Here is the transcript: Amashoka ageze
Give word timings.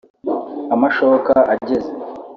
Amashoka 0.75 1.33
ageze 1.53 1.91